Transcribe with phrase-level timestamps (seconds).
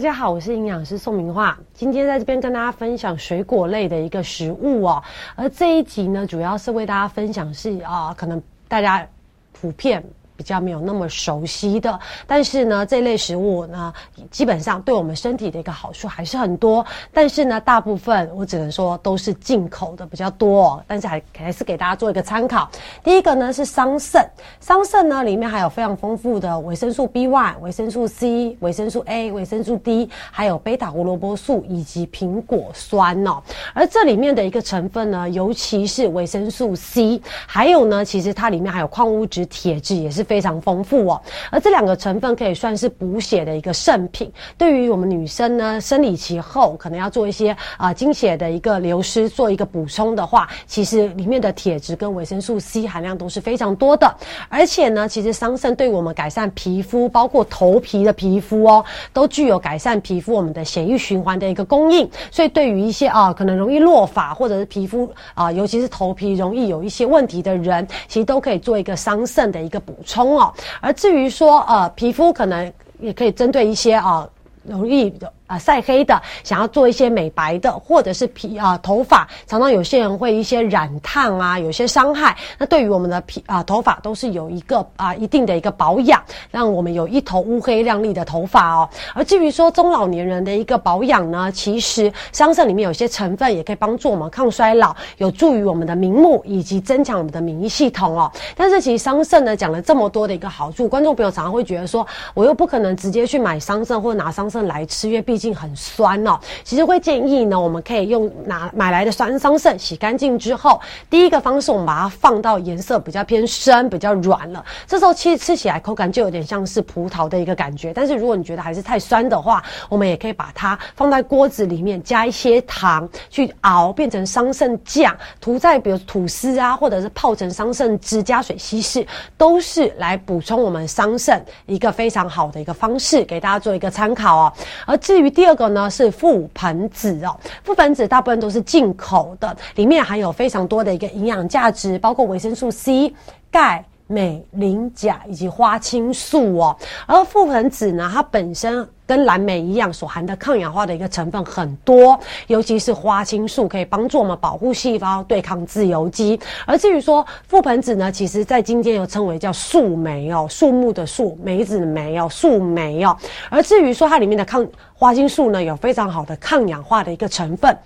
[0.00, 5.02] 大家好，我是营养师宋明化，今天在这边跟大家分享水果类的一个食物哦。
[5.34, 9.06] 而这一集呢，主要是为大家分享是啊，可能大家
[9.52, 10.02] 普遍。
[10.40, 13.92] 比较没有那么熟悉的，但是呢，这类食物呢，
[14.30, 16.82] 基本上对我们身体的一个好处还是很多。
[17.12, 22.70] 但是呢，大部分我只能说都是进口的比较多，但是还还是给大家做一个参考。
[23.04, 24.24] 第一个呢是桑葚，
[24.60, 33.42] 桑葚呢里面还有非常丰富的维生素 B one、维生素 C、维生素 A、维生素 D，还有贝塔胡萝卜素以及苹果酸哦。
[33.74, 40.24] 而这里面的一个成分呢，尤其是维生素 C，还有呢，其实它里面还有矿物质铁质，也是。
[40.30, 41.20] 非常丰富哦，
[41.50, 44.30] 而这两个成分可以算是补血的一个圣品。
[44.56, 54.14] 对于我们女生呢，生理期后可能要做一些啊经血的一个流失，做一个补充的话，其实里面的铁质跟维生素 C 含量都是非常多的。
[54.48, 62.08] 而且呢，其实桑葚对我们改善皮肤，包括头皮的皮肤哦，都具有改善皮肤我们的血液循环的一个供应。
[62.30, 70.19] 所以对于一些啊可能容易落发或者是皮肤啊，尤其是头皮容易有一些问题的人，其实都可以做一个桑葚的一个补充。
[70.24, 74.28] 哦，而至于说呃，皮肤可能也可以针对一些啊
[74.64, 75.12] 容易
[75.50, 82.36] 啊，晒黑的，想要做一些美白的，或者是皮啊头发，常常有些人会一些染烫啊，有些伤害。
[82.56, 88.88] 那对于我们的皮啊头发，都是有一个啊一定的一个保养，让我们有一头乌黑亮丽的头发哦。
[89.12, 98.30] 而至于说中老年人的一个保养呢，其实桑葚里面有些成分也可以帮助我们抗衰老，有助于我们的明目以及增强我们的免疫系统哦。
[98.54, 117.94] 但是其实桑葚呢讲了这么多的一个好处，观众朋友常常会觉得说，我又不可能直接去买桑葚或者拿桑葚来吃，因为毕竟很酸哦，其实会建议呢，我们可以用拿买来的酸桑葚洗干净之后，第一个方式我们把它放到颜色比较偏深、比较软了，这时候其实吃起来口感就有点像是葡萄的一个感觉。
[117.94, 129.06] 但是如果你觉得还是太酸的话，我们也可以把它放在锅子里面，加一些糖去熬，变成桑葚酱，涂在比如吐司啊，或者是泡成桑葚汁，加水稀释，
[129.38, 134.52] 都是来补充我们桑葚一个非常好的一个方式，给大家做一个参考哦。
[134.84, 135.70] 而至于第二个。
[135.70, 143.14] 呢是覆盆子哦，覆盆子大部分都是进口的，里面含有非常多的一个营养价值，包括维生素 C、
[143.52, 146.76] 钙、镁、磷、钾以及花青素哦。
[147.06, 148.86] 而覆盆子呢，它本身。
[149.10, 152.16] 跟蓝莓一样，所含的抗氧化的一个成分很多，
[152.46, 156.38] 尤其是花青素可以帮助我们保护细胞对抗自由基。
[156.64, 163.16] 而至于说覆盆子呢，其实在今天又称为叫树莓哦，树木的树，梅子的梅哦，树莓哦。
[163.48, 167.76] 而至于说它里面的抗花青素呢，有非常好的抗氧化的一个成分，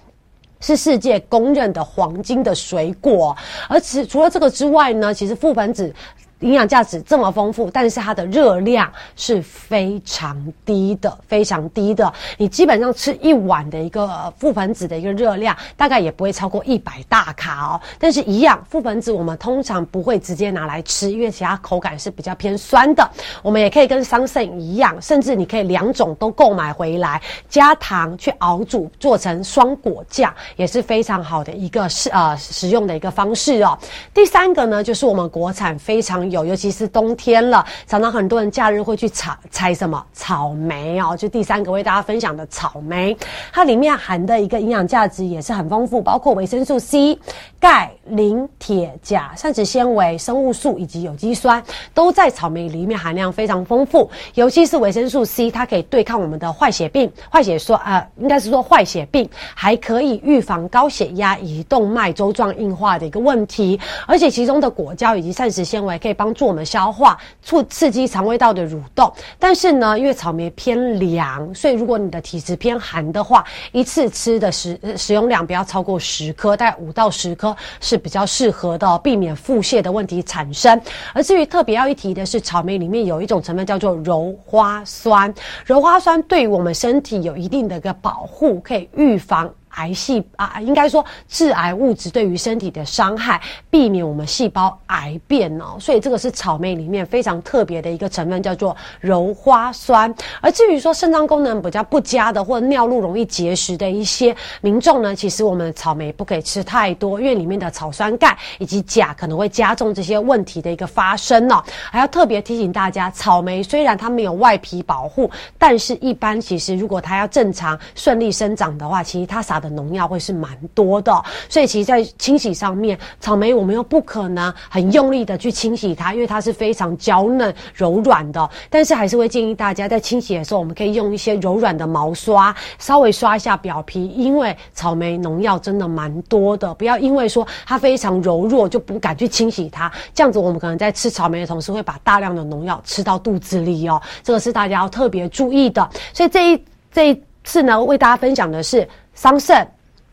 [0.65, 3.37] 是世界公认的黄金的水果。
[3.69, 5.95] 而此除了这个之外呢，其实覆盆子。
[6.44, 12.12] 营养价值这么丰富，但是它的热量是非常低的，非常低的。
[12.37, 17.81] 你基本上吃一碗的一个覆盆子的一个热量，大概也不会超过一百大卡哦。
[17.99, 23.10] 但是，一样覆盆子我们通常不会直接拿来吃，因为其他口感是比较偏酸的。
[23.41, 33.78] 我们也可以跟桑葚一样，甚至你可以两种都购买回来，加糖去熬煮，做成双果酱，也是非常好的一个是呃使用的一个方式哦。
[34.12, 36.31] 第三个呢，就是我们国产非常。
[36.34, 40.05] 有，尤其是冬天了，常常很多人假日会去采采什么？
[40.12, 43.17] 草莓哦，就第三个为大家分享的草莓，
[43.53, 47.19] 它里面含的一个营养价值也是很丰富，包括维生素 C、
[47.65, 51.65] 钙、磷、铁、钾、膳食纤维、生物素以及有机酸，
[51.95, 54.11] 都在草莓里面含量非常丰富。
[54.35, 63.81] 尤其是维生素 C，它可以对抗我们的坏血病、坏血说啊，应该是说坏血病，还可以预防高血压以及动脉粥状硬化的一个问题。
[64.07, 66.35] 而且其中的果胶以及膳食纤维可以帮。
[66.35, 69.09] 助我们消化，促刺激肠胃道的蠕动。
[69.39, 80.80] 但是呢，因为草莓偏凉，所以如果你的体质偏寒的话，一次吃的食使用量不要超过十颗，大概五到十颗是比较适合的，避免腹泻的问题产生。
[81.12, 85.33] 而至于特别要一提的是，草莓里面有一种成分叫做鞣花酸，
[85.66, 89.53] 鞣花酸对于我们身体有一定的一个保护，可以预防。
[89.74, 93.41] 癌细啊，应该说致癌物质对于身体的伤害，
[93.71, 95.76] 避免我们细胞癌变哦。
[95.80, 100.15] 所以这个是草莓里面非常特别的一个成分，叫做鞣花酸。
[100.41, 111.60] 而至于说肾脏功能比较不佳的，或者尿路容易结石的一些民众呢，其实我们草莓不可以吃太多，因为里面的草酸钙以及钾可能会加重这些问题的一个发生哦。
[111.91, 115.28] 还要特别提醒大家，草莓虽然它没有外皮保护，
[115.59, 119.64] 但是一般其实如果它要正常顺利生长的话，其实它撒。
[119.65, 121.13] 的农药会是蛮多的。
[121.49, 128.49] 所以其实，在清洗上面，草莓我们又不可能很用力的去清洗它，因为它是非常娇嫩柔软的。
[128.69, 136.75] 但是还是会建议大家在清洗的时候，我们可以用一些柔软的毛刷，稍微刷一下表皮，因为草莓农药真的蛮多的。
[136.75, 144.01] 不要因为说它非常柔弱就不敢去清洗它，这样子我们可能在吃草莓的同时会把大量的农药吃到肚子里哦。
[144.22, 145.89] 这个是大家要特别注意的。
[146.13, 149.66] 所以这一这一次呢，为大家分享的是桑葚。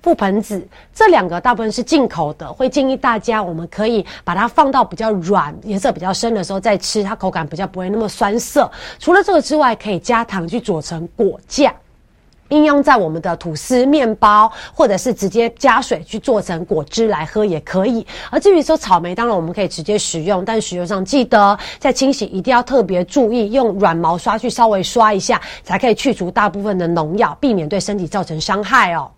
[0.03, 8.67] 覆盆子这两个大部分是进口的，会建议大家我们可以把它放到比较软、颜色比较深的时候再吃，它口感比较不会那么酸涩。
[8.97, 11.71] 除了这个之外，可以加糖去做成果酱，
[12.51, 18.05] 应用在我们的吐司、面包，或者是直接加水去做成果汁来喝也可以。
[18.29, 29.09] 而至于说草莓，当然我们可以直接食用，但食用上记得在清洗一定要特别注意，用软毛刷去稍微刷一下，才可以去除大部分的农药，避免对身体造成伤害哦。